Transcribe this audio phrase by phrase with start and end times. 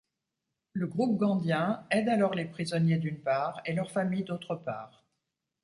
[0.73, 5.05] Le groupe gandhien aide alors les prisonniers d'une part et leurs familles d'autre part.